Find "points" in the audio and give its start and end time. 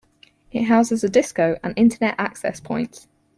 2.59-3.07